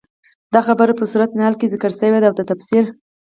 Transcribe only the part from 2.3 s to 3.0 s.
د تفسير